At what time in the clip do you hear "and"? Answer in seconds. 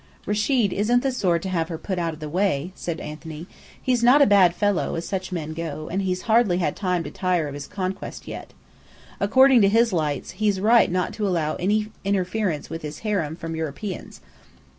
5.89-6.01